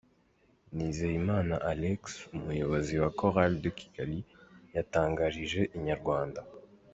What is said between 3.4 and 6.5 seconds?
de Kigali yatangarije Inyarwanda.